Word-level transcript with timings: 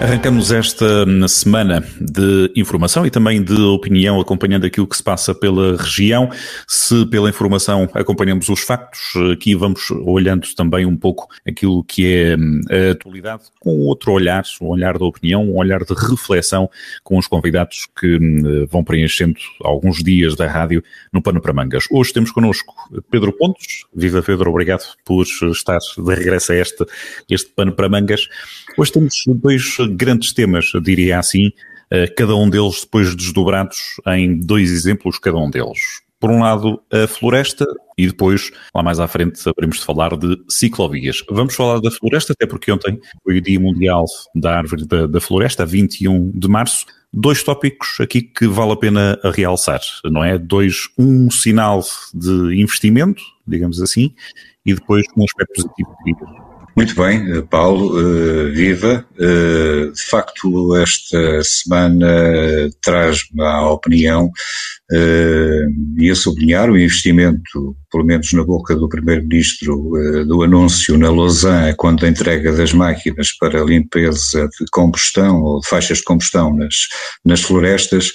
Arrancamos 0.00 0.52
esta 0.52 1.06
semana 1.28 1.82
de 1.98 2.52
informação 2.56 3.06
e 3.06 3.10
também 3.10 3.42
de 3.42 3.58
opinião, 3.62 4.20
acompanhando 4.20 4.66
aquilo 4.66 4.86
que 4.86 4.96
se 4.96 5.02
passa 5.02 5.34
pela 5.34 5.76
região. 5.76 6.28
Se 6.68 7.06
pela 7.06 7.30
informação 7.30 7.88
acompanhamos 7.94 8.48
os 8.48 8.60
factos, 8.60 9.00
aqui 9.32 9.54
vamos 9.54 9.90
olhando 9.90 10.46
também 10.54 10.84
um 10.84 10.96
pouco 10.96 11.28
aquilo 11.46 11.82
que 11.84 12.12
é 12.12 12.36
hum, 12.36 12.60
a 12.70 12.92
atualidade, 12.92 13.44
com 13.60 13.78
outro 13.80 14.12
olhar, 14.12 14.42
um 14.60 14.66
olhar 14.66 14.98
da 14.98 15.04
opinião, 15.04 15.42
um 15.42 15.56
olhar 15.56 15.82
de 15.84 15.94
reflexão 15.94 16.68
com 17.02 17.16
os 17.16 17.26
convidados 17.26 17.88
que 17.98 18.16
hum, 18.16 18.66
vão 18.68 18.84
preenchendo 18.84 19.38
alguns 19.62 20.02
dias 20.02 20.34
da 20.34 20.46
rádio 20.46 20.82
no 21.12 21.22
Pano 21.22 21.40
para 21.40 21.52
Mangas. 21.52 21.86
Hoje 21.90 22.12
temos 22.12 22.30
connosco 22.30 22.74
Pedro 23.10 23.32
Pontos. 23.32 23.86
Viva 23.94 24.22
Pedro, 24.22 24.50
obrigado 24.50 24.84
por 25.04 25.24
estar 25.24 25.78
de 25.78 26.14
regresso 26.14 26.52
a 26.52 26.56
este, 26.56 26.84
este 27.30 27.50
Pano 27.52 27.72
para 27.72 27.88
Mangas. 27.88 28.28
Hoje 28.76 28.92
temos 28.92 29.22
dois 29.26 29.78
grandes 29.88 30.32
temas, 30.32 30.66
diria 30.82 31.18
assim, 31.18 31.50
eh, 31.90 32.06
cada 32.08 32.34
um 32.34 32.48
deles 32.48 32.80
depois 32.82 33.14
desdobrados 33.14 34.00
em 34.08 34.38
dois 34.38 34.70
exemplos, 34.70 35.18
cada 35.18 35.36
um 35.36 35.50
deles. 35.50 36.02
Por 36.18 36.30
um 36.30 36.40
lado, 36.40 36.80
a 36.90 37.06
floresta 37.06 37.66
e 37.98 38.06
depois, 38.06 38.50
lá 38.74 38.82
mais 38.82 38.98
à 38.98 39.06
frente, 39.06 39.40
abrimos 39.48 39.78
de 39.78 39.84
falar 39.84 40.16
de 40.16 40.40
ciclovias. 40.48 41.22
Vamos 41.30 41.54
falar 41.54 41.80
da 41.80 41.90
floresta, 41.90 42.32
até 42.32 42.46
porque 42.46 42.72
ontem 42.72 42.98
foi 43.22 43.38
o 43.38 43.40
Dia 43.40 43.60
Mundial 43.60 44.04
da 44.34 44.56
Árvore 44.56 44.86
da, 44.86 45.06
da 45.06 45.20
Floresta, 45.20 45.66
21 45.66 46.30
de 46.30 46.48
março. 46.48 46.86
Dois 47.12 47.42
tópicos 47.42 48.00
aqui 48.00 48.22
que 48.22 48.46
vale 48.48 48.72
a 48.72 48.76
pena 48.76 49.20
realçar, 49.22 49.80
não 50.04 50.24
é? 50.24 50.36
Dois, 50.38 50.88
um 50.98 51.30
sinal 51.30 51.84
de 52.12 52.60
investimento, 52.60 53.22
digamos 53.46 53.80
assim, 53.80 54.14
e 54.64 54.74
depois 54.74 55.04
um 55.16 55.24
aspecto 55.24 55.62
positivo 55.62 56.43
muito 56.76 56.94
bem, 56.94 57.32
eh, 57.32 57.42
Paulo, 57.42 57.96
uh, 57.96 58.52
viva. 58.52 59.06
Uh, 59.14 59.92
de 59.92 60.02
facto, 60.04 60.76
esta 60.76 61.42
semana 61.42 62.06
traz-me 62.82 63.42
a 63.42 63.70
opinião 63.70 64.26
uh, 64.26 66.00
e 66.00 66.10
a 66.10 66.14
sublinhar 66.14 66.70
o 66.70 66.78
investimento 66.78 67.76
pelo 67.94 68.04
menos 68.04 68.32
na 68.32 68.42
boca 68.42 68.74
do 68.74 68.88
Primeiro-Ministro, 68.88 69.96
eh, 69.96 70.24
do 70.24 70.42
anúncio 70.42 70.98
na 70.98 71.12
Lausanne 71.12 71.76
quando 71.76 72.04
a 72.04 72.08
entrega 72.08 72.52
das 72.52 72.72
máquinas 72.72 73.30
para 73.38 73.62
limpeza 73.62 74.48
de 74.48 74.66
combustão 74.72 75.40
ou 75.40 75.60
de 75.60 75.68
faixas 75.68 75.98
de 75.98 76.04
combustão 76.04 76.52
nas, 76.56 76.74
nas 77.24 77.42
florestas, 77.42 78.10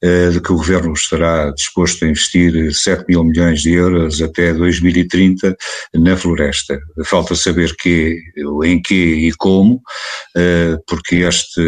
eh, 0.00 0.30
de 0.30 0.40
que 0.40 0.52
o 0.52 0.56
Governo 0.56 0.92
estará 0.92 1.50
disposto 1.50 2.04
a 2.04 2.08
investir 2.08 2.72
7 2.72 3.06
mil 3.08 3.24
milhões 3.24 3.62
de 3.62 3.72
euros 3.72 4.22
até 4.22 4.54
2030 4.54 5.56
na 5.94 6.16
floresta. 6.16 6.78
Falta 7.04 7.34
saber 7.34 7.74
que, 7.74 8.16
em 8.62 8.80
que 8.80 8.94
e 8.94 9.32
como, 9.32 9.82
eh, 10.36 10.78
porque 10.86 11.16
este, 11.16 11.60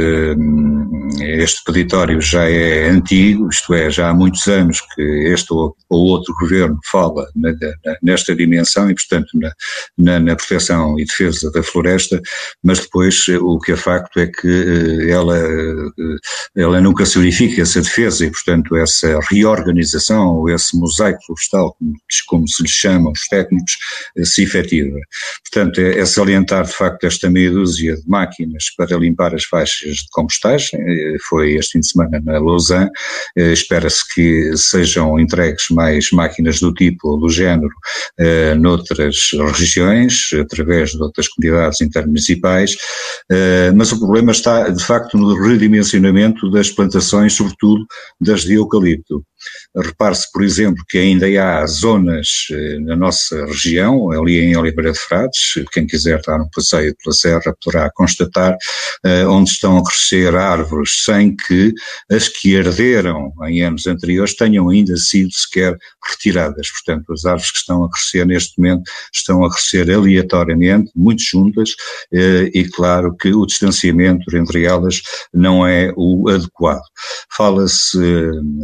este 1.21 1.65
peditório 1.65 2.21
já 2.21 2.49
é 2.49 2.91
antigo, 2.91 3.49
isto 3.49 3.75
é, 3.75 3.91
já 3.91 4.11
há 4.11 4.15
muitos 4.15 4.47
anos 4.47 4.81
que 4.95 5.03
este 5.03 5.53
ou 5.53 5.75
outro 5.91 6.33
Governo 6.39 6.79
fala 6.85 7.27
na 7.35 7.56
nesta 8.03 8.35
dimensão 8.35 8.91
e, 8.91 8.95
portanto, 8.95 9.29
na, 9.35 9.53
na, 9.97 10.21
na, 10.21 10.37
proteção 10.37 10.99
e 10.99 11.05
defesa 11.05 11.51
da 11.51 11.63
floresta, 11.63 12.21
mas 12.63 12.81
depois 12.81 13.25
eh, 13.29 13.39
o 13.39 13.59
que 13.59 13.73
é 13.73 13.77
facto 13.77 14.19
é 14.21 14.27
que 14.27 14.49
eh, 14.49 15.11
ela, 15.11 15.37
eh, 15.39 16.17
ela 16.57 16.81
nunca 16.81 17.05
se 17.05 17.19
verifica, 17.19 17.63
essa 17.63 17.81
defesa 17.81 18.25
e, 18.25 18.31
portanto, 18.31 18.77
essa 18.77 19.19
reorganização, 19.31 20.37
ou 20.37 20.51
esse 20.51 20.77
mosaico 20.77 21.21
florestal, 21.27 21.77
como, 22.27 22.49
se 22.49 22.63
lhe 22.63 22.69
chamam 22.69 23.13
os 23.13 23.27
técnicos, 23.29 23.77
se 24.25 24.43
efetiva. 24.43 24.99
Portanto, 25.51 25.81
é, 25.81 25.99
é 25.99 26.07
salientar, 26.07 26.65
de 26.67 26.73
facto, 26.73 27.05
esta 27.05 27.31
meia 27.31 27.51
dúzia 27.51 27.97
de 27.97 28.09
máquinas 28.09 28.65
para 28.77 28.97
limpar 28.97 29.35
as 29.35 29.45
faixas 29.45 29.97
de 29.97 30.09
compostagem, 30.11 30.79
foi 31.29 31.55
este 31.55 31.73
fim 31.73 31.81
de 31.81 31.89
semana 31.89 32.21
na 32.25 32.39
Lausanne, 32.39 32.91
espera-se 33.37 34.03
que 34.15 34.57
sejam 34.57 35.19
entregues 35.19 35.67
mais 35.71 36.11
máquinas 36.11 36.61
do 36.61 36.73
tipo 36.73 37.17
do 37.17 37.29
género 37.29 37.46
género 37.47 37.75
eh, 38.19 38.55
noutras 38.55 39.31
regiões, 39.55 40.31
através 40.41 40.91
de 40.91 41.03
outras 41.03 41.29
comunidades 41.29 41.81
intermunicipais, 41.81 42.77
eh, 43.31 43.71
mas 43.75 43.93
o 43.93 43.99
problema 43.99 44.33
está, 44.33 44.69
de 44.69 44.85
facto, 44.85 45.17
no 45.17 45.35
redimensionamento 45.47 46.51
das 46.51 46.71
plantações, 46.71 47.35
sobretudo 47.35 47.87
das 48.21 48.43
de 48.43 48.55
eucalipto. 48.55 49.23
Repare-se, 49.77 50.31
por 50.33 50.43
exemplo, 50.43 50.83
que 50.89 50.99
ainda 50.99 51.27
há 51.43 51.67
zonas 51.67 52.47
eh, 52.51 52.79
na 52.81 52.97
nossa 52.97 53.45
região, 53.47 54.11
ali 54.11 54.39
em 54.39 54.57
Oliveira 54.57 54.93
de 54.93 54.99
Frades, 54.99 55.55
quem 55.73 55.87
quiser 55.87 56.21
dar 56.23 56.41
um 56.41 56.49
passeio 56.49 56.95
pela 57.03 57.15
serra 57.15 57.55
poderá 57.63 57.91
constatar, 57.95 58.57
eh, 59.05 59.27
onde 59.27 59.51
estão 59.51 59.77
a 59.79 59.85
crescer 59.85 60.35
árvores 60.35 61.05
sem 61.05 61.37
que 61.37 61.73
as 62.11 62.29
que 62.29 62.57
arderam 62.57 63.33
em 63.45 63.63
anos 63.63 63.87
anteriores 63.87 64.35
tenham 64.35 64.69
ainda 64.71 64.97
sido 64.97 65.33
sequer 65.33 65.77
retiradas. 66.09 66.69
Portanto, 66.71 67.13
as 67.13 67.25
árvores 67.25 67.51
que 67.51 67.59
estão 67.59 67.85
a 67.85 67.91
crescer 67.91 68.27
neste 68.27 68.59
momento 68.59 68.91
estão 69.13 69.45
a 69.45 69.51
crescer 69.51 69.91
aleatoriamente, 69.91 70.91
muito 70.97 71.23
juntas, 71.23 71.71
eh, 72.13 72.51
e 72.55 72.65
claro 72.65 73.15
que 73.15 73.35
o 73.35 73.45
distanciamento 73.45 74.35
entre 74.37 74.65
elas 74.65 75.03
não 75.35 75.67
é 75.67 75.93
o 75.97 76.29
adequado. 76.31 76.83
Fala-se 77.37 77.99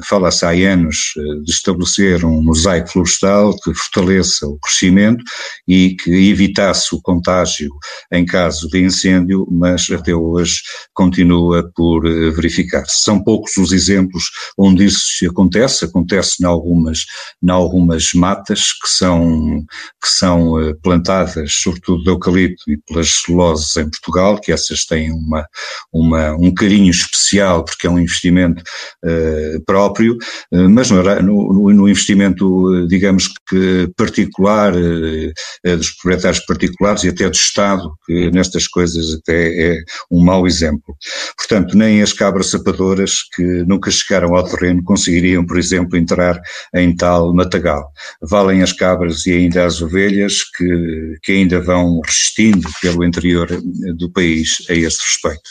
fala 0.08 0.28
há 0.28 0.30
anos 0.72 1.14
eh, 1.16 1.20
de 1.44 1.50
estabelecer 1.50 2.24
um 2.24 2.42
mosaico 2.42 2.90
florestal 2.90 3.54
que 3.58 3.74
fortaleça 3.74 4.46
o 4.46 4.58
crescimento 4.58 5.22
e 5.66 5.94
que 5.96 6.10
evitasse 6.30 6.94
o 6.94 7.00
contágio 7.00 7.70
em 8.10 8.24
caso 8.24 8.68
de 8.68 8.82
incêndio, 8.82 9.46
mas 9.50 9.90
até 9.90 10.14
hoje 10.14 10.62
continua 10.92 11.70
por 11.74 12.06
eh, 12.06 12.30
verificar-se. 12.30 13.02
São 13.02 13.22
poucos 13.22 13.56
os 13.56 13.72
exemplos 13.72 14.24
onde 14.58 14.84
isso 14.84 15.02
acontece, 15.28 15.84
acontece 15.84 16.42
em 16.42 16.46
algumas, 16.46 17.04
em 17.42 17.50
algumas 17.50 18.12
matas 18.14 18.72
que 18.72 18.88
são, 18.88 19.64
que 20.00 20.08
são 20.08 20.60
eh, 20.60 20.74
plantadas, 20.82 21.52
sobretudo 21.52 22.02
de 22.02 22.10
eucalipto 22.10 22.70
e 22.70 22.78
pelas 22.78 23.10
celuloses 23.10 23.76
em 23.76 23.88
Portugal, 23.88 24.38
que 24.40 24.52
essas 24.52 24.84
têm 24.84 25.12
uma, 25.12 25.46
uma, 25.92 26.32
um 26.36 26.52
carinho 26.52 26.90
especial 26.90 27.64
porque 27.64 27.86
é 27.86 27.90
um 27.90 27.98
investimento 27.98 28.62
uh, 29.04 29.60
próprio, 29.64 30.16
mas 30.52 30.90
no, 30.90 31.72
no, 31.72 31.88
investimento, 31.88 32.86
digamos 32.86 33.28
que 33.48 33.90
particular, 33.96 34.74
uh, 34.74 35.76
dos 35.76 35.90
proprietários 35.92 36.44
particulares 36.44 37.04
e 37.04 37.08
até 37.08 37.28
do 37.28 37.34
Estado, 37.34 37.90
que 38.06 38.30
nestas 38.30 38.68
coisas 38.68 39.14
até 39.14 39.72
é 39.72 39.76
um 40.10 40.22
mau 40.22 40.46
exemplo. 40.46 40.94
Portanto, 41.38 41.76
nem 41.76 42.02
as 42.02 42.12
cabras 42.12 42.50
sapadoras 42.50 43.20
que 43.34 43.42
nunca 43.64 43.90
chegaram 43.90 44.36
ao 44.36 44.44
terreno 44.44 44.84
conseguiriam, 44.84 45.46
por 45.46 45.58
exemplo, 45.58 45.96
entrar 45.96 46.38
em 46.74 46.94
tal 46.94 47.32
matagal. 47.32 47.90
Valem 48.20 48.62
as 48.62 48.72
cabras 48.72 49.24
e 49.24 49.32
ainda 49.32 49.64
as 49.64 49.80
ovelhas 49.80 50.42
que, 50.56 51.16
que 51.22 51.32
ainda 51.32 51.60
vão 51.60 52.00
resistindo 52.04 52.68
pelo 52.82 53.04
interior 53.04 53.48
do 53.96 54.10
país 54.10 54.58
a 54.68 54.74
esse 54.74 55.00
respeito. 55.00 55.50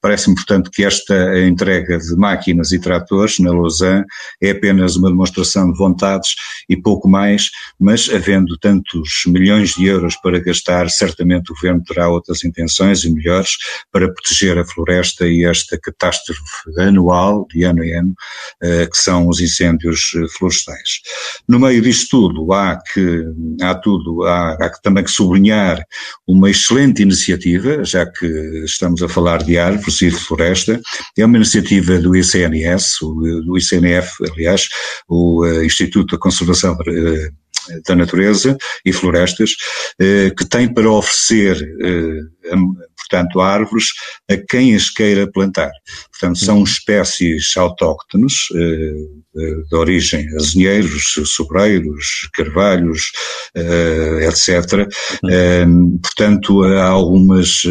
Parece-me, 0.00 0.34
portanto, 0.34 0.70
que 0.70 0.84
esta 0.84 1.40
entrega 1.40 1.96
de 1.98 2.14
máquinas 2.16 2.72
e 2.72 2.78
tratores 2.78 3.38
na 3.38 3.50
Lausanne 3.50 4.04
é 4.42 4.50
apenas 4.50 4.96
uma 4.96 5.08
demonstração 5.08 5.70
de 5.70 5.78
vontades 5.78 6.34
e 6.68 6.76
pouco 6.76 7.08
mais, 7.08 7.50
mas 7.78 8.10
havendo 8.12 8.56
tantos 8.58 9.22
milhões 9.26 9.74
de 9.74 9.86
euros 9.86 10.16
para 10.16 10.40
gastar, 10.40 10.90
certamente 10.90 11.52
o 11.52 11.54
governo 11.54 11.82
terá 11.84 12.08
outras 12.08 12.44
intenções 12.44 13.04
e 13.04 13.10
melhores 13.12 13.50
para 13.90 14.12
proteger 14.12 14.58
a 14.58 14.64
floresta 14.64 15.26
e 15.26 15.44
esta 15.44 15.78
catástrofe 15.78 16.40
anual, 16.78 17.46
de 17.52 17.64
ano 17.64 17.84
em 17.84 17.94
ano, 17.94 18.14
eh, 18.62 18.86
que 18.86 18.96
são 18.96 19.28
os 19.28 19.40
incêndios 19.40 20.12
eh, 20.16 20.26
florestais. 20.36 21.00
No 21.48 21.58
meio 21.58 21.80
disto 21.80 22.08
tudo, 22.10 22.52
há 22.52 22.78
que, 22.92 23.24
há 23.60 23.74
tudo, 23.74 24.24
há, 24.24 24.52
há 24.54 24.70
que 24.70 24.82
também 24.82 25.04
que 25.04 25.10
sublinhar 25.10 25.82
uma 26.26 26.50
excelente 26.50 27.02
iniciativa, 27.02 27.84
já 27.84 28.06
que 28.06 28.26
estamos 28.64 29.02
a 29.02 29.08
falar 29.08 29.42
de 29.42 29.58
árvores 29.58 30.00
e 30.02 30.10
de 30.10 30.16
floresta, 30.16 30.80
é 31.16 31.24
uma 31.24 31.36
iniciativa 31.36 31.98
do 31.98 32.16
ICNS, 32.16 32.98
do 33.00 33.56
ICNF, 33.56 34.10
aliás, 34.32 34.68
o 35.08 35.44
uh, 35.44 35.64
Instituto 35.64 36.16
da 36.16 36.20
Conservação 36.20 36.74
uh, 36.74 37.82
da 37.86 37.94
Natureza 37.94 38.56
e 38.84 38.92
Florestas, 38.92 39.52
uh, 40.00 40.34
que 40.34 40.44
tem 40.48 40.72
para 40.72 40.90
oferecer, 40.90 41.56
portanto, 42.96 43.40
árvores 43.40 43.88
a 44.30 44.36
quem 44.36 44.74
as 44.74 44.90
queira 44.90 45.30
plantar. 45.30 45.70
Portanto 46.22 46.38
são 46.38 46.58
uhum. 46.58 46.64
espécies 46.64 47.56
autóctones, 47.56 48.46
de 49.34 49.74
origem 49.74 50.26
azinheiros, 50.36 51.14
sobreiros, 51.24 52.28
carvalhos, 52.34 53.12
etc. 54.26 54.86
Uhum. 55.22 55.98
Portanto, 56.02 56.62
há 56.64 56.86
algumas, 56.86 57.62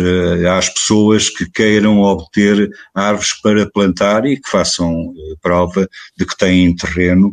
há 0.49 0.57
as 0.57 0.69
pessoas 0.69 1.29
que 1.29 1.47
queiram 1.49 1.99
obter 1.99 2.67
árvores 2.95 3.33
para 3.41 3.69
plantar 3.69 4.25
e 4.25 4.37
que 4.37 4.49
façam 4.49 5.13
prova 5.41 5.87
de 6.17 6.25
que 6.25 6.35
têm 6.35 6.75
terreno 6.75 7.31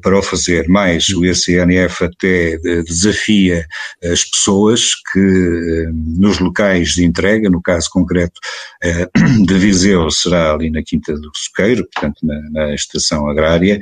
para 0.00 0.18
o 0.18 0.22
fazer. 0.22 0.68
Mais, 0.68 1.08
o 1.08 1.24
ECNF 1.24 2.04
até 2.04 2.56
desafia 2.84 3.66
as 4.04 4.24
pessoas 4.24 4.92
que 5.12 5.86
nos 5.92 6.38
locais 6.38 6.90
de 6.90 7.04
entrega, 7.04 7.50
no 7.50 7.60
caso 7.60 7.90
concreto 7.90 8.40
de 9.44 9.54
Viseu, 9.58 10.08
será 10.10 10.45
ali 10.54 10.70
na 10.70 10.82
Quinta 10.82 11.14
do 11.14 11.30
Soqueiro, 11.34 11.86
portanto 11.92 12.18
na, 12.22 12.50
na 12.50 12.74
estação 12.74 13.28
agrária, 13.28 13.80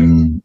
um, 0.00 0.40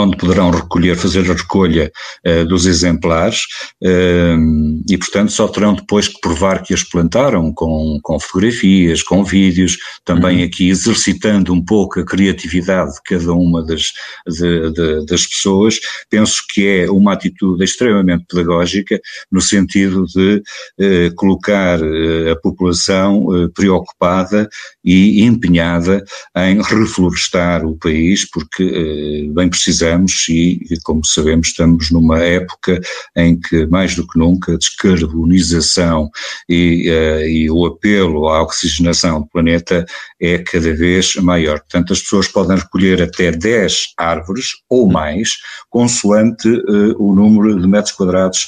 onde 0.00 0.16
poderão 0.16 0.50
recolher, 0.50 0.96
fazer 0.96 1.30
a 1.30 1.34
recolha 1.34 1.92
uh, 2.26 2.44
dos 2.46 2.66
exemplares 2.66 3.40
uh, 3.82 4.82
e, 4.88 4.96
portanto, 4.96 5.32
só 5.32 5.46
terão 5.48 5.74
depois 5.74 6.08
que 6.08 6.20
provar 6.20 6.62
que 6.62 6.72
as 6.72 6.82
plantaram 6.82 7.52
com, 7.52 7.98
com 8.02 8.18
fotografias, 8.18 9.02
com 9.02 9.22
vídeos, 9.24 9.76
também 10.04 10.38
uhum. 10.38 10.44
aqui 10.44 10.70
exercitando 10.70 11.52
um 11.52 11.62
pouco 11.62 12.00
a 12.00 12.04
criatividade 12.04 12.94
de 12.94 13.02
cada 13.04 13.32
uma 13.32 13.64
das, 13.64 13.92
de, 14.26 14.70
de, 14.72 15.06
das 15.06 15.26
pessoas. 15.26 15.78
Penso 16.08 16.42
que 16.52 16.66
é 16.66 16.90
uma 16.90 17.12
atitude 17.12 17.62
extremamente 17.62 18.24
pedagógica 18.28 19.00
no 19.30 19.40
sentido 19.40 20.06
de 20.06 20.42
uh, 20.80 21.14
colocar 21.16 21.80
a 21.82 22.36
população 22.36 23.26
preocupada 23.54 24.48
e 24.84 25.22
empenhada 25.22 26.04
em 26.36 26.60
reflorestar 26.62 27.64
o 27.64 27.76
país, 27.76 28.28
porque 28.28 29.30
bem 29.34 29.48
precisa 29.48 29.81
precisamos 29.82 30.28
e, 30.28 30.60
como 30.84 31.04
sabemos, 31.04 31.48
estamos 31.48 31.90
numa 31.90 32.18
época 32.20 32.80
em 33.16 33.38
que, 33.38 33.66
mais 33.66 33.96
do 33.96 34.06
que 34.06 34.18
nunca, 34.18 34.54
a 34.54 34.56
descarbonização 34.56 36.10
e, 36.48 36.88
uh, 36.88 37.26
e 37.26 37.50
o 37.50 37.66
apelo 37.66 38.28
à 38.28 38.42
oxigenação 38.42 39.22
do 39.22 39.26
planeta 39.26 39.84
é 40.20 40.38
cada 40.38 40.72
vez 40.74 41.16
maior. 41.16 41.58
Portanto, 41.58 41.92
as 41.92 42.00
pessoas 42.00 42.28
podem 42.28 42.56
recolher 42.56 43.02
até 43.02 43.32
10 43.32 43.94
árvores 43.98 44.50
ou 44.70 44.88
mais, 44.88 45.30
consoante 45.68 46.48
uh, 46.48 46.94
o 46.98 47.14
número 47.14 47.60
de 47.60 47.66
metros 47.66 47.94
quadrados 47.94 48.46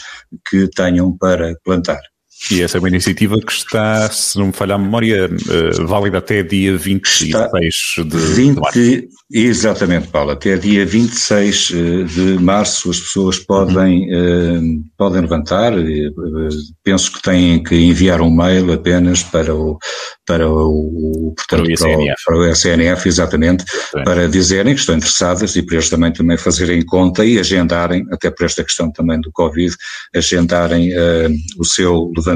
que 0.48 0.68
tenham 0.68 1.16
para 1.16 1.56
plantar. 1.64 2.13
E 2.50 2.62
essa 2.62 2.76
é 2.76 2.80
uma 2.80 2.88
iniciativa 2.88 3.36
que 3.40 3.52
está, 3.52 4.10
se 4.10 4.38
não 4.38 4.46
me 4.46 4.52
falhar 4.52 4.78
a 4.78 4.82
memória, 4.82 5.28
uh, 5.28 5.86
válida 5.86 6.18
até 6.18 6.42
dia 6.42 6.76
26 6.76 7.34
está 7.34 7.48
de, 7.48 8.16
20, 8.16 8.54
de 8.54 8.60
março. 8.60 8.80
Exatamente, 9.32 10.08
Paulo. 10.08 10.30
Até 10.30 10.56
dia 10.56 10.84
26 10.84 11.72
eh, 11.72 12.04
de 12.04 12.38
março 12.38 12.90
as 12.90 13.00
pessoas 13.00 13.38
podem, 13.38 14.08
uhum. 14.12 14.80
uh, 14.80 14.84
podem 14.96 15.22
levantar. 15.22 15.72
Uh, 15.72 16.50
penso 16.84 17.10
que 17.10 17.22
têm 17.22 17.62
que 17.62 17.74
enviar 17.74 18.20
um 18.20 18.30
mail 18.30 18.72
apenas 18.72 19.22
para 19.22 19.54
o, 19.54 19.78
para 20.26 20.48
o, 20.48 21.34
portanto, 21.36 21.64
para 21.78 21.88
o, 21.88 22.00
ICNF. 22.00 22.22
Para 22.24 22.36
o, 22.36 22.52
SNF, 22.52 23.08
exatamente, 23.08 23.64
Sim. 23.64 24.04
para 24.04 24.28
dizerem 24.28 24.74
que 24.74 24.80
estão 24.80 24.94
interessadas 24.94 25.56
e 25.56 25.62
para 25.62 25.76
eles 25.76 25.90
também, 25.90 26.12
também 26.12 26.36
fazerem 26.36 26.84
conta 26.84 27.24
e 27.24 27.38
agendarem, 27.38 28.04
até 28.12 28.30
por 28.30 28.44
esta 28.44 28.62
questão 28.62 28.92
também 28.92 29.20
do 29.20 29.32
Covid, 29.32 29.74
agendarem 30.14 30.92
o 31.58 31.64
seu 31.64 32.12
levantamento. 32.16 32.33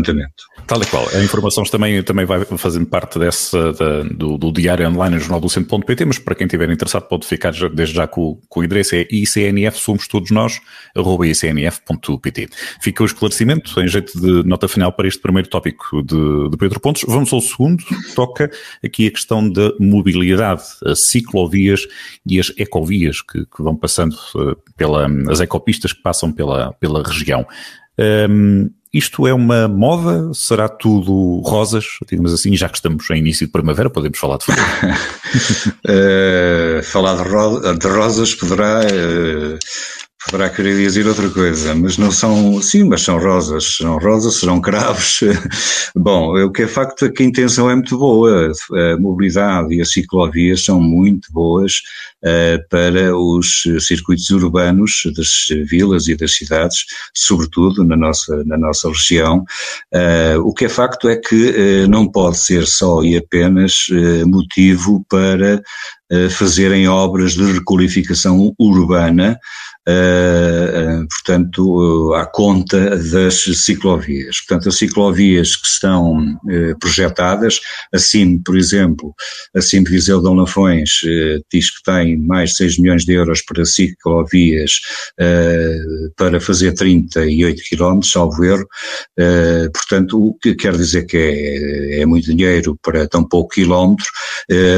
Tal 0.66 0.82
e 0.82 0.86
qual. 0.86 1.08
A 1.08 1.22
informação 1.22 1.64
também, 1.64 2.02
também 2.02 2.26
vai 2.26 2.44
fazendo 2.44 2.86
parte 2.86 3.18
dessa, 3.18 3.72
da, 3.72 4.02
do, 4.02 4.36
do, 4.36 4.52
diário 4.52 4.88
online 4.88 5.18
jornal 5.18 5.40
do 5.40 5.48
centro.pt, 5.48 6.04
mas 6.04 6.18
para 6.18 6.34
quem 6.34 6.46
estiver 6.46 6.70
interessado 6.70 7.04
pode 7.08 7.26
ficar 7.26 7.52
desde 7.72 7.94
já 7.94 8.06
com, 8.06 8.40
com 8.48 8.60
o 8.60 8.64
endereço 8.64 8.94
é 8.94 9.06
icnf, 9.10 9.76
somos 9.78 10.06
todos 10.06 10.30
nós, 10.30 10.60
arroba 10.94 11.26
icnf.pt. 11.26 12.48
Fica 12.80 13.02
o 13.02 13.06
esclarecimento, 13.06 13.80
em 13.80 13.88
jeito 13.88 14.18
de 14.20 14.46
nota 14.46 14.68
final 14.68 14.92
para 14.92 15.08
este 15.08 15.20
primeiro 15.20 15.48
tópico 15.48 16.02
de, 16.02 16.50
de 16.50 16.56
Pedro 16.56 16.80
Pontos. 16.80 17.04
Vamos 17.06 17.32
ao 17.32 17.40
segundo, 17.40 17.82
toca 18.14 18.50
aqui 18.84 19.06
a 19.06 19.10
questão 19.10 19.48
da 19.50 19.72
mobilidade, 19.80 20.62
as 20.84 21.08
ciclovias 21.08 21.86
e 22.26 22.38
as 22.38 22.52
ecovias 22.58 23.22
que, 23.22 23.44
que 23.46 23.62
vão 23.62 23.76
passando 23.76 24.14
uh, 24.34 24.56
pela, 24.76 25.08
as 25.30 25.40
ecopistas 25.40 25.92
que 25.92 26.02
passam 26.02 26.32
pela, 26.32 26.72
pela 26.74 27.02
região. 27.02 27.46
Um, 27.98 28.70
isto 28.92 29.26
é 29.26 29.34
uma 29.34 29.68
moda? 29.68 30.32
Será 30.34 30.68
tudo 30.68 31.40
rosas? 31.40 31.84
Digamos 32.08 32.32
assim, 32.32 32.56
já 32.56 32.68
que 32.68 32.76
estamos 32.76 33.08
em 33.10 33.18
início 33.18 33.46
de 33.46 33.52
primavera, 33.52 33.90
podemos 33.90 34.18
falar 34.18 34.38
de 34.38 34.44
futuro. 34.44 34.66
uh, 35.84 36.82
falar 36.90 37.16
de, 37.16 37.28
ro 37.28 37.74
de, 37.74 37.88
rosas 37.88 38.34
poderá. 38.34 38.80
Uh, 38.80 39.58
poderá 40.30 40.50
querer 40.50 40.76
dizer 40.76 41.06
outra 41.06 41.28
coisa, 41.30 41.74
mas 41.74 41.96
não 41.96 42.10
são, 42.10 42.60
sim, 42.60 42.84
mas 42.84 43.02
são 43.02 43.18
rosas, 43.18 43.76
são 43.76 43.98
rosas, 43.98 44.34
serão 44.34 44.60
cravos. 44.60 45.20
Bom, 45.96 46.36
o 46.44 46.52
que 46.52 46.62
é 46.62 46.66
facto 46.68 47.06
é 47.06 47.08
que 47.08 47.22
a 47.22 47.26
intenção 47.26 47.70
é 47.70 47.74
muito 47.74 47.98
boa, 47.98 48.52
a 48.72 48.96
mobilidade 48.98 49.74
e 49.74 49.80
as 49.80 49.90
ciclovias 49.90 50.64
são 50.64 50.80
muito 50.80 51.32
boas 51.32 51.80
uh, 52.24 52.68
para 52.68 53.16
os 53.16 53.62
circuitos 53.80 54.28
urbanos 54.28 55.02
das 55.16 55.46
vilas 55.66 56.08
e 56.08 56.14
das 56.14 56.34
cidades, 56.34 56.84
sobretudo 57.14 57.82
na 57.82 57.96
nossa, 57.96 58.44
na 58.44 58.58
nossa 58.58 58.88
região. 58.88 59.44
Uh, 59.94 60.40
o 60.44 60.52
que 60.52 60.66
é 60.66 60.68
facto 60.68 61.08
é 61.08 61.16
que 61.16 61.50
uh, 61.84 61.88
não 61.88 62.06
pode 62.06 62.38
ser 62.38 62.66
só 62.66 63.02
e 63.02 63.16
apenas 63.16 63.86
motivo 64.26 65.04
para 65.08 65.62
fazerem 66.30 66.88
obras 66.88 67.32
de 67.34 67.52
requalificação 67.52 68.54
urbana, 68.58 69.38
portanto, 71.08 72.10
uh, 72.10 72.14
à 72.14 72.26
conta 72.26 72.96
das 72.96 73.34
ciclovias. 73.34 74.40
Portanto, 74.40 74.68
as 74.68 74.76
ciclovias 74.76 75.56
que 75.56 75.66
estão 75.66 76.18
uh, 76.18 76.78
projetadas, 76.78 77.60
assim, 77.92 78.38
por 78.38 78.56
exemplo, 78.56 79.14
assim 79.54 79.82
Viseu 79.82 80.20
Dom 80.20 80.34
Lafões 80.34 81.00
diz 81.50 81.70
que 81.70 81.82
tem 81.82 82.18
mais 82.18 82.50
de 82.50 82.56
6 82.56 82.78
milhões 82.78 83.04
de 83.04 83.12
euros 83.12 83.40
para 83.42 83.64
ciclovias 83.64 84.72
para 86.16 86.40
fazer 86.40 86.72
38 86.72 87.62
quilómetros, 87.62 88.12
salvo 88.12 88.44
erro, 88.44 88.66
portanto, 89.72 90.28
o 90.28 90.34
que 90.34 90.54
quer 90.54 90.76
dizer 90.76 91.04
que 91.06 91.16
é, 91.16 92.00
é 92.00 92.06
muito 92.06 92.34
dinheiro 92.34 92.78
para 92.82 93.08
tão 93.08 93.24
pouco 93.24 93.54
quilómetro, 93.54 94.06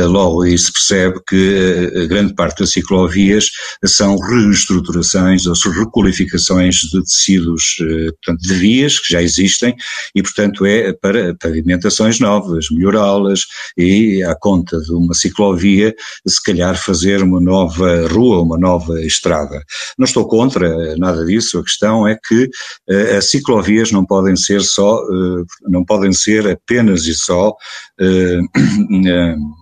logo 0.08 0.42
aí 0.42 0.56
se 0.56 0.72
percebe 0.72 1.20
que 1.26 2.06
grande 2.06 2.34
parte 2.34 2.60
das 2.60 2.70
ciclovias 2.70 3.50
são 3.84 4.16
reestruturadas 4.18 4.99
reestruturações 5.00 5.46
ou 5.46 5.54
requalificações 5.72 6.76
de 6.76 7.02
tecidos, 7.02 7.76
eh, 7.80 8.12
portanto, 8.12 8.40
de 8.40 8.54
vias 8.54 8.98
que 8.98 9.12
já 9.12 9.22
existem 9.22 9.74
e, 10.14 10.22
portanto, 10.22 10.66
é 10.66 10.92
para 10.92 11.34
pavimentações 11.34 12.20
novas, 12.20 12.66
melhorá-las 12.70 13.40
e, 13.76 14.22
à 14.22 14.34
conta 14.34 14.78
de 14.80 14.92
uma 14.92 15.14
ciclovia, 15.14 15.94
se 16.26 16.42
calhar 16.42 16.76
fazer 16.76 17.22
uma 17.22 17.40
nova 17.40 18.06
rua, 18.08 18.42
uma 18.42 18.58
nova 18.58 19.00
estrada. 19.00 19.62
Não 19.98 20.04
estou 20.04 20.26
contra 20.26 20.96
nada 20.96 21.24
disso, 21.24 21.58
a 21.58 21.62
questão 21.62 22.06
é 22.06 22.16
que 22.16 22.44
uh, 22.44 23.16
as 23.16 23.30
ciclovias 23.30 23.90
não 23.90 24.04
podem 24.04 24.36
ser 24.36 24.62
só, 24.62 24.96
uh, 24.96 25.44
não 25.68 25.84
podem 25.84 26.12
ser 26.12 26.46
apenas 26.48 27.06
e 27.06 27.14
só 27.14 27.50
uh, 27.50 28.50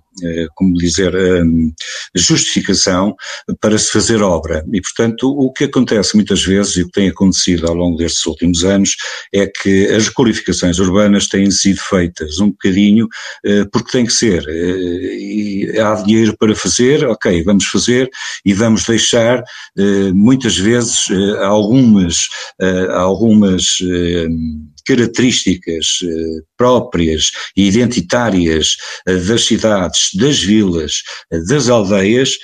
como 0.54 0.74
dizer, 0.74 1.12
justificação 2.14 3.14
para 3.60 3.78
se 3.78 3.90
fazer 3.90 4.22
obra. 4.22 4.64
E, 4.72 4.80
portanto, 4.80 5.28
o 5.30 5.52
que 5.52 5.64
acontece 5.64 6.14
muitas 6.14 6.42
vezes 6.42 6.76
e 6.76 6.82
o 6.82 6.86
que 6.86 6.92
tem 6.92 7.08
acontecido 7.08 7.66
ao 7.66 7.74
longo 7.74 7.96
destes 7.96 8.24
últimos 8.26 8.64
anos 8.64 8.96
é 9.32 9.46
que 9.46 9.86
as 9.86 10.08
requalificações 10.08 10.78
urbanas 10.78 11.28
têm 11.28 11.50
sido 11.50 11.80
feitas 11.80 12.38
um 12.40 12.50
bocadinho 12.50 13.08
eh, 13.44 13.64
porque 13.72 13.92
tem 13.92 14.06
que 14.06 14.12
ser. 14.12 14.44
Eh, 14.48 15.18
e 15.18 15.78
há 15.78 15.94
dinheiro 15.94 16.36
para 16.38 16.54
fazer, 16.54 17.06
ok, 17.06 17.42
vamos 17.42 17.64
fazer 17.66 18.08
e 18.44 18.52
vamos 18.52 18.84
deixar 18.84 19.42
muitas 20.14 20.56
vezes 20.56 21.06
algumas, 21.40 22.28
algumas 22.94 23.78
características 24.88 25.98
eh, 26.02 26.40
próprias 26.56 27.30
e 27.54 27.68
identitárias 27.68 28.76
eh, 29.06 29.16
das 29.16 29.44
cidades, 29.44 30.08
das 30.14 30.40
vilas, 30.40 31.02
eh, 31.30 31.40
das 31.46 31.68
aldeias, 31.68 32.38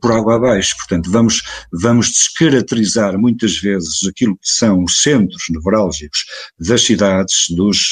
por 0.00 0.12
água 0.12 0.36
abaixo. 0.36 0.76
Portanto, 0.76 1.10
vamos, 1.10 1.42
vamos 1.72 2.08
descaracterizar 2.08 3.18
muitas 3.18 3.58
vezes 3.58 4.04
aquilo 4.08 4.34
que 4.34 4.48
são 4.48 4.84
os 4.84 5.02
centros 5.02 5.44
nevrálgicos 5.50 6.24
das 6.58 6.82
cidades, 6.82 7.46
dos, 7.50 7.90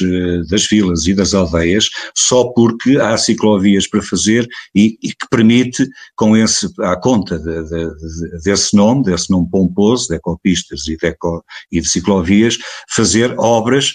das 0.48 0.66
vilas 0.66 1.06
e 1.06 1.14
das 1.14 1.34
aldeias, 1.34 1.88
só 2.14 2.44
porque 2.44 2.96
há 2.96 3.16
ciclovias 3.16 3.86
para 3.86 4.02
fazer 4.02 4.48
e, 4.74 4.98
e 5.02 5.08
que 5.08 5.28
permite, 5.30 5.86
com 6.16 6.36
esse, 6.36 6.66
à 6.80 6.96
conta 6.96 7.38
de, 7.38 7.62
de, 7.64 7.94
de, 7.94 8.42
desse 8.42 8.74
nome, 8.74 9.04
desse 9.04 9.30
nome 9.30 9.48
pomposo, 9.50 10.08
de 10.08 10.16
ecopistas 10.16 10.86
e 10.88 10.96
de, 10.96 11.06
eco, 11.06 11.44
e 11.70 11.80
de 11.80 11.88
ciclovias, 11.88 12.58
fazer 12.88 13.37
obras 13.38 13.94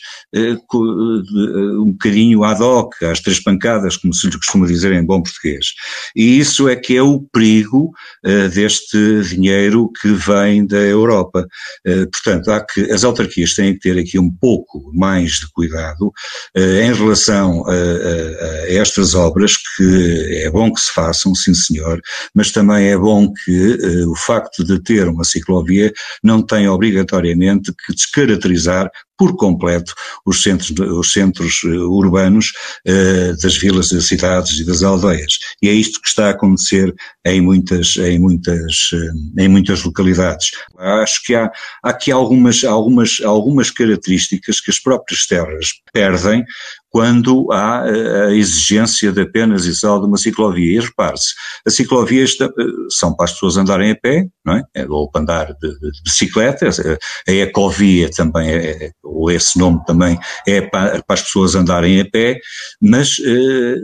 um 0.74 1.92
bocadinho 1.92 2.44
ad 2.44 2.62
hoc, 2.62 3.04
às 3.04 3.20
três 3.20 3.40
pancadas, 3.40 3.98
como 3.98 4.14
se 4.14 4.28
lhe 4.28 4.38
costuma 4.38 4.66
dizer 4.66 4.92
em 4.94 5.06
bom 5.06 5.22
português. 5.22 5.68
E 6.16 6.40
isso 6.40 6.68
é 6.68 6.76
que 6.76 6.96
é 6.96 7.02
o 7.02 7.22
perigo 7.32 7.92
deste 8.54 9.22
dinheiro 9.24 9.92
que 10.02 10.10
vem 10.10 10.66
da 10.66 10.78
Europa. 10.78 11.48
portanto, 11.84 12.52
há 12.52 12.66
que, 12.66 12.92
as 12.92 13.04
autarquias 13.04 13.54
têm 13.54 13.74
que 13.74 13.80
ter 13.80 13.98
aqui 13.98 14.18
um 14.18 14.30
pouco 14.30 14.92
mais 14.94 15.34
de 15.34 15.52
cuidado 15.52 16.12
em 16.56 16.94
relação 16.94 17.64
a, 17.68 17.72
a, 17.72 17.74
a 17.74 18.74
estas 18.74 19.14
obras, 19.14 19.56
que 19.58 20.42
é 20.44 20.50
bom 20.50 20.74
que 20.74 20.82
se 20.82 20.92
façam, 20.92 21.36
sim 21.36 21.54
senhor, 21.54 22.02
mas 22.34 22.52
também 22.52 22.88
é 22.88 22.98
bom 22.98 23.32
que 23.32 23.78
o 24.08 24.16
facto 24.16 24.64
de 24.64 24.82
ter 24.82 25.08
uma 25.08 25.24
ciclovia 25.24 25.92
não 26.24 26.42
tem 26.42 26.68
obrigatoriamente 26.68 27.74
que 27.86 27.94
descaracterizar 27.94 28.90
por 29.18 29.36
completo 29.36 29.94
os 30.26 30.42
centros, 30.42 30.72
os 30.80 31.14
centros 31.14 31.62
eh, 31.66 31.70
urbanos 31.70 32.52
uh, 32.88 33.42
das 33.42 33.56
vilas, 33.58 33.90
das 33.90 34.06
cidades 34.06 34.60
e 34.60 34.66
das 34.66 34.84
aldeias. 34.84 35.38
E 35.62 35.70
é 35.70 35.74
isto 35.74 36.02
que 36.02 36.08
está 36.08 36.28
a 36.28 36.32
acontecer 36.32 36.94
em 37.26 37.42
muitas, 37.42 37.96
em 37.98 38.20
muitas, 38.20 38.92
uh, 38.92 39.40
em 39.40 39.48
muitas 39.48 39.84
localidades. 39.84 40.52
Acho 40.78 41.24
que 41.24 41.36
há, 41.36 41.52
há 41.84 41.90
aqui 41.90 42.12
algumas, 42.12 42.64
algumas, 42.64 43.22
algumas 43.24 43.70
características 43.70 44.60
que 44.60 44.72
as 44.72 44.80
próprias 44.80 45.26
terras 45.26 45.74
perdem 45.94 46.44
quando 46.94 47.52
há 47.52 47.82
a 47.82 48.36
exigência 48.36 49.12
de 49.12 49.22
apenas 49.22 49.66
e 49.66 49.74
só 49.74 49.98
de 49.98 50.06
uma 50.06 50.16
ciclovia. 50.16 50.78
E 50.78 50.80
repare-se, 50.80 51.34
as 51.66 51.74
ciclovias 51.74 52.38
são 52.92 53.16
para 53.16 53.26
as 53.26 53.34
pessoas 53.34 53.58
andarem 53.58 53.90
a 53.90 53.96
pé, 53.96 54.28
não 54.46 54.58
é? 54.58 54.64
é 54.76 54.86
ou 54.88 55.10
para 55.10 55.22
andar 55.22 55.54
de, 55.60 55.80
de 55.80 56.04
bicicleta, 56.04 56.70
a 57.28 57.32
ecovia 57.32 58.12
também 58.12 58.48
é, 58.48 58.92
ou 59.02 59.32
esse 59.32 59.58
nome 59.58 59.80
também 59.88 60.20
é 60.48 60.62
para, 60.62 61.02
para 61.02 61.14
as 61.16 61.22
pessoas 61.22 61.56
andarem 61.56 62.00
a 62.00 62.06
pé, 62.06 62.40
mas 62.80 63.18
eh, 63.26 63.76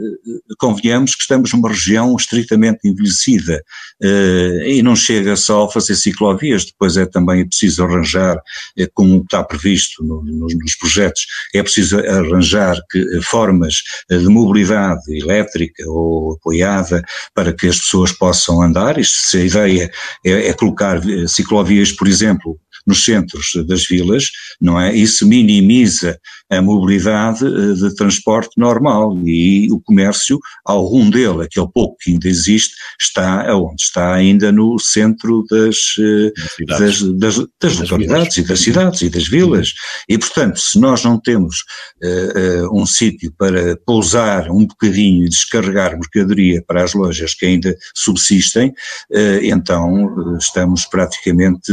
convenhamos 0.58 1.16
que 1.16 1.22
estamos 1.22 1.52
numa 1.52 1.68
região 1.68 2.14
estritamente 2.14 2.86
envelhecida 2.86 3.60
eh, 4.02 4.64
e 4.66 4.82
não 4.82 4.94
chega 4.94 5.34
só 5.34 5.64
a 5.64 5.70
fazer 5.70 5.96
ciclovias, 5.96 6.66
depois 6.66 6.96
é 6.96 7.06
também 7.06 7.46
preciso 7.46 7.84
arranjar, 7.84 8.36
eh, 8.78 8.88
como 8.92 9.22
está 9.22 9.42
previsto 9.42 10.04
no, 10.04 10.22
nos, 10.22 10.54
nos 10.54 10.76
projetos, 10.76 11.26
é 11.54 11.62
preciso 11.62 11.98
arranjar 11.98 12.76
que, 12.90 12.99
formas 13.22 13.82
de 14.08 14.28
mobilidade 14.28 15.02
elétrica 15.08 15.84
ou 15.86 16.34
apoiada 16.34 17.02
para 17.34 17.52
que 17.52 17.68
as 17.68 17.78
pessoas 17.78 18.12
possam 18.12 18.62
andar. 18.62 18.98
Isto, 18.98 19.16
se 19.28 19.38
a 19.38 19.44
ideia 19.44 19.90
é, 20.24 20.48
é 20.48 20.52
colocar 20.52 21.00
ciclovias, 21.26 21.92
por 21.92 22.08
exemplo, 22.08 22.58
nos 22.86 23.04
centros 23.04 23.52
das 23.66 23.86
vilas, 23.86 24.28
não 24.60 24.80
é? 24.80 24.94
Isso 24.94 25.26
minimiza 25.26 26.18
a 26.50 26.60
mobilidade 26.60 27.46
eh, 27.46 27.74
de 27.74 27.94
transporte 27.94 28.58
normal 28.58 29.16
e 29.24 29.70
o 29.70 29.80
comércio, 29.80 30.38
algum 30.64 31.08
dele, 31.08 31.44
aquele 31.44 31.68
pouco 31.72 31.96
que 32.00 32.10
ainda 32.10 32.28
existe, 32.28 32.74
está 33.00 33.48
aonde? 33.48 33.82
Está 33.82 34.14
ainda 34.14 34.50
no 34.50 34.78
centro 34.78 35.44
das, 35.48 35.94
eh, 35.98 36.32
das, 36.66 37.02
das, 37.02 37.38
das, 37.38 37.48
das 37.60 37.78
localidades 37.78 38.36
e 38.36 38.42
das 38.42 38.60
cidades 38.60 39.02
e 39.02 39.08
das 39.08 39.28
vilas. 39.28 39.72
E, 40.08 40.18
portanto, 40.18 40.58
se 40.58 40.78
nós 40.78 41.04
não 41.04 41.20
temos 41.20 41.64
uh, 42.02 42.66
uh, 42.66 42.80
um 42.80 42.86
sítio 42.86 43.32
para 43.38 43.76
pousar 43.86 44.50
um 44.50 44.66
bocadinho 44.66 45.24
e 45.24 45.28
descarregar 45.28 45.92
mercadoria 45.92 46.62
para 46.66 46.82
as 46.82 46.94
lojas 46.94 47.34
que 47.34 47.46
ainda 47.46 47.76
subsistem, 47.94 48.70
uh, 48.70 49.40
então 49.42 50.36
estamos 50.38 50.84
praticamente 50.86 51.72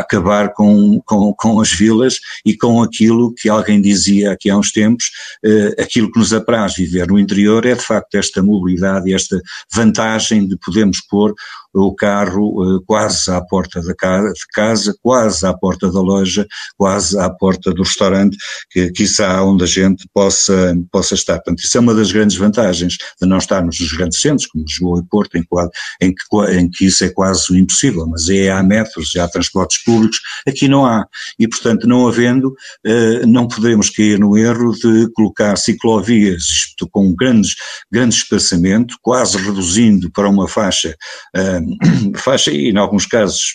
acabar 0.00 0.52
com, 0.52 1.00
com, 1.04 1.32
com 1.34 1.60
as 1.60 1.72
vilas 1.72 2.18
e 2.44 2.56
com 2.56 2.82
aquilo 2.82 3.34
que 3.34 3.48
alguém 3.48 3.80
dizia 3.80 4.32
aqui 4.32 4.50
há 4.50 4.56
uns 4.56 4.72
tempos, 4.72 5.10
uh, 5.44 5.80
aquilo 5.82 6.10
que 6.10 6.18
nos 6.18 6.32
apraz 6.32 6.74
viver 6.74 7.08
no 7.08 7.18
interior 7.18 7.64
é 7.66 7.74
de 7.74 7.82
facto 7.82 8.14
esta 8.14 8.42
mobilidade 8.42 9.10
e 9.10 9.14
esta 9.14 9.40
vantagem 9.72 10.46
de 10.46 10.56
podermos 10.58 11.00
pôr 11.00 11.34
o 11.74 11.94
carro 11.94 12.76
uh, 12.76 12.82
quase 12.84 13.30
à 13.30 13.40
porta 13.40 13.80
da 13.82 13.94
casa, 13.94 14.94
quase 15.02 15.46
à 15.46 15.54
porta 15.54 15.90
da 15.90 16.00
loja, 16.00 16.46
quase 16.76 17.18
à 17.18 17.28
porta 17.30 17.72
do 17.72 17.82
restaurante, 17.82 18.36
que 18.70 18.90
quiçá 18.92 19.42
onde 19.42 19.64
a 19.64 19.66
gente 19.66 20.08
possa, 20.12 20.74
possa 20.90 21.14
estar. 21.14 21.34
Portanto, 21.34 21.60
isso 21.60 21.76
é 21.76 21.80
uma 21.80 21.94
das 21.94 22.10
grandes 22.10 22.36
vantagens 22.36 22.96
de 23.20 23.28
não 23.28 23.38
estarmos 23.38 23.78
nos 23.80 23.92
grandes 23.92 24.20
centros, 24.20 24.46
como 24.46 24.64
Lisboa 24.64 25.00
e 25.04 25.08
Porto, 25.08 25.36
em, 25.36 25.44
em, 26.00 26.14
que, 26.14 26.52
em 26.52 26.70
que 26.70 26.86
isso 26.86 27.04
é 27.04 27.08
quase 27.10 27.56
impossível, 27.58 28.06
mas 28.06 28.28
é, 28.28 28.50
há 28.50 28.62
metros, 28.62 29.14
há 29.16 29.28
transportes 29.28 29.82
públicos, 29.84 30.18
aqui 30.46 30.68
não 30.68 30.86
há. 30.86 31.06
E, 31.38 31.46
portanto, 31.46 31.86
não 31.86 32.08
havendo, 32.08 32.48
uh, 32.48 33.26
não 33.26 33.46
podemos 33.46 33.90
cair 33.90 34.18
no 34.18 34.36
erro 34.36 34.72
de 34.72 35.10
colocar 35.12 35.56
ciclovias 35.56 36.74
com 36.90 37.14
grandes, 37.14 37.54
grande 37.90 38.14
espaçamento, 38.14 38.96
quase 39.02 39.36
reduzindo 39.38 40.10
para 40.10 40.28
uma 40.28 40.48
faixa 40.48 40.96
uh, 41.36 41.57
faixa 42.16 42.50
e, 42.50 42.70
em 42.70 42.76
alguns 42.76 43.06
casos, 43.06 43.52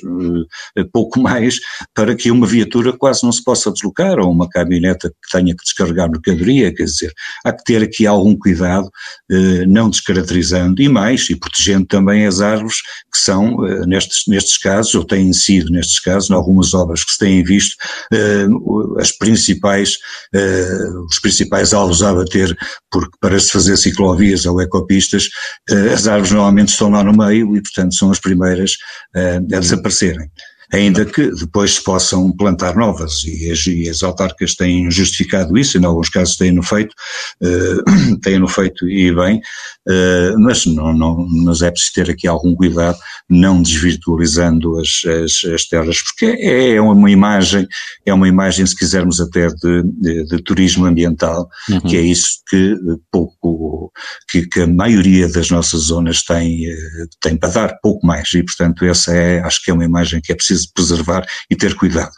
eh, 0.78 0.84
pouco 0.92 1.20
mais, 1.20 1.60
para 1.94 2.16
que 2.16 2.32
uma 2.32 2.46
viatura 2.46 2.94
quase 2.94 3.24
não 3.24 3.32
se 3.32 3.44
possa 3.44 3.72
deslocar, 3.72 4.20
ou 4.20 4.32
uma 4.32 4.50
caminhoneta 4.50 5.10
que 5.10 5.38
tenha 5.38 5.56
que 5.56 5.64
descarregar 5.64 6.10
mercadoria, 6.10 6.74
quer 6.74 6.86
dizer, 6.86 7.14
há 7.46 7.52
que 7.52 7.64
ter 7.64 7.84
aqui 7.84 8.06
algum 8.06 8.36
cuidado, 8.38 8.90
eh, 9.32 9.66
não 9.66 9.90
descaracterizando, 9.90 10.82
e 10.82 10.90
mais, 10.90 11.30
e 11.30 11.36
protegendo 11.36 11.86
também 11.86 12.26
as 12.26 12.42
árvores, 12.42 12.78
que 13.12 13.20
são, 13.20 13.66
eh, 13.66 13.86
nestes, 13.86 14.24
nestes 14.28 14.58
casos, 14.58 14.96
ou 14.96 15.04
têm 15.04 15.32
sido 15.34 15.72
nestes 15.72 16.00
casos, 16.00 16.30
em 16.30 16.34
algumas 16.34 16.74
obras 16.74 17.04
que 17.04 17.12
se 17.12 17.20
têm 17.20 17.44
visto, 17.44 17.76
as 19.00 19.12
principais, 19.12 19.98
os 21.10 21.20
principais 21.20 21.74
alvos 21.74 22.02
a 22.04 22.14
bater, 22.14 22.56
porque 22.94 23.18
para 23.20 23.40
se 23.40 23.50
fazer 23.52 23.76
ciclovias 23.76 24.46
ou 24.46 24.62
ecopistas, 24.62 25.28
as 25.92 26.08
árvores 26.08 26.32
normalmente 26.32 26.70
estão 26.70 26.90
lá 26.90 27.04
no 27.04 27.12
meio 27.12 27.58
e, 27.58 27.62
portanto, 27.62 27.96
são 27.96 28.12
as 28.12 28.20
primeiras 28.20 28.74
uh, 29.16 29.56
a 29.56 29.60
desaparecerem 29.60 30.30
ainda 30.74 31.06
que 31.06 31.30
depois 31.32 31.76
se 31.76 31.84
possam 31.84 32.32
plantar 32.32 32.76
novas, 32.76 33.24
e 33.26 33.52
as, 33.52 33.66
e 33.68 33.88
as 33.88 34.02
autarcas 34.02 34.56
têm 34.56 34.90
justificado 34.90 35.56
isso, 35.56 35.78
em 35.78 35.86
alguns 35.86 36.10
casos 36.10 36.36
têm-no 36.36 36.64
feito, 36.64 36.94
uh, 37.42 38.18
têm-no 38.22 38.48
feito 38.48 38.90
e 38.90 39.14
bem, 39.14 39.38
uh, 39.38 40.40
mas, 40.40 40.66
não, 40.66 40.92
não, 40.92 41.28
mas 41.46 41.62
é 41.62 41.70
preciso 41.70 41.94
ter 41.94 42.10
aqui 42.10 42.28
algum 42.28 42.56
cuidado, 42.56 42.98
não 43.30 43.62
desvirtualizando 43.62 44.80
as, 44.80 45.04
as, 45.06 45.54
as 45.54 45.66
terras, 45.66 46.02
porque 46.02 46.26
é, 46.26 46.72
é 46.72 46.82
uma 46.82 47.12
imagem, 47.12 47.68
é 48.04 48.14
uma 48.14 48.28
imagem, 48.28 48.66
se 48.66 48.76
quisermos 48.76 49.22
até 49.22 49.48
de, 49.50 49.84
de, 49.84 50.26
de 50.26 50.42
turismo 50.42 50.86
ambiental, 50.86 51.48
uhum. 51.70 51.82
que 51.82 51.96
é 51.96 52.02
isso 52.02 52.40
que 52.50 52.76
pouco, 53.12 53.63
que, 54.30 54.48
que, 54.48 54.62
a 54.62 54.68
maioria 54.68 55.28
das 55.28 55.50
nossas 55.50 55.82
zonas 55.84 56.24
tem, 56.24 56.68
eh, 56.68 57.06
tem 57.22 57.36
para 57.36 57.50
dar, 57.50 57.80
pouco 57.82 58.06
mais, 58.06 58.34
e 58.34 58.44
portanto 58.44 58.86
essa 58.86 59.14
é, 59.14 59.40
acho 59.42 59.64
que 59.64 59.72
é 59.72 59.74
uma 59.74 59.86
imagem 59.86 60.22
que 60.22 60.32
é 60.32 60.36
preciso 60.36 60.54
preciso 60.54 60.72
preservar 60.74 61.26
e 61.50 61.56
ter 61.56 61.76
cuidado. 61.76 62.14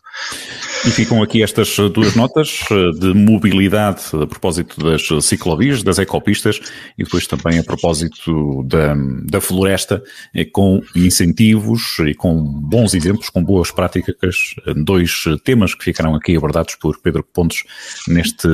E 0.83 0.91
ficam 0.91 1.23
aqui 1.23 1.41
estas 1.41 1.77
duas 1.91 2.15
notas 2.15 2.59
eh, 2.69 2.91
de 2.99 3.13
mobilidade 3.13 4.01
a 4.13 4.27
propósito 4.27 4.83
das 4.83 5.07
ciclovias, 5.25 5.81
das 5.81 5.97
ecopistas 5.97 6.59
e 6.97 7.03
depois 7.03 7.25
também 7.25 7.57
a 7.57 7.63
propósito 7.63 8.63
da, 8.63 8.93
da 9.23 9.41
floresta, 9.41 10.03
eh, 10.33 10.45
com 10.45 10.81
incentivos 10.95 11.97
e 11.99 12.13
com 12.13 12.35
bons 12.43 12.93
exemplos, 12.93 13.29
com 13.29 13.43
boas 13.43 13.71
práticas, 13.71 14.55
dois 14.75 15.23
temas 15.43 15.73
que 15.73 15.83
ficaram 15.83 16.13
aqui 16.13 16.35
abordados 16.35 16.75
por 16.75 16.99
Pedro 17.01 17.23
Pontes 17.23 17.63
neste 18.07 18.47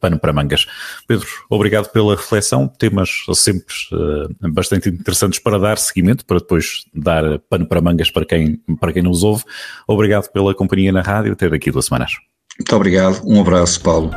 pano 0.00 0.18
para 0.18 0.32
mangas. 0.32 0.66
Pedro, 1.06 1.26
obrigado 1.48 1.90
pela 1.90 2.16
reflexão, 2.16 2.68
temas 2.68 3.10
sempre 3.34 3.74
eh, 3.92 4.48
bastante 4.50 4.88
interessantes 4.88 5.38
para 5.38 5.58
dar 5.58 5.78
seguimento, 5.78 6.24
para 6.24 6.38
depois 6.38 6.84
dar 6.94 7.38
pano 7.48 7.66
para 7.66 7.80
mangas 7.80 8.10
para 8.10 8.26
quem, 8.26 8.56
para 8.78 8.92
quem 8.92 9.02
nos 9.02 9.22
ouve. 9.22 9.44
Obrigado 9.86 10.30
pela 10.30 10.54
companhia 10.54 10.92
na 10.92 11.00
rádio, 11.00 11.32
até 11.32 11.48
daqui 11.48 11.70
duas 11.78 11.86
semanas. 11.86 12.12
Muito 12.58 12.74
obrigado, 12.74 13.22
um 13.24 13.40
abraço, 13.40 13.80
Paulo. 13.80 14.10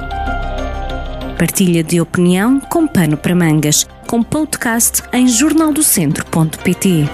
Partilha 1.38 1.84
de 1.84 2.02
opinião 2.02 2.60
com 2.60 2.88
pano 2.88 3.18
para 3.18 3.36
mangas, 3.36 3.88
com 4.08 4.22
podcast 4.22 5.04
em 5.14 5.28
jornaldocentro.pt. 5.28 7.10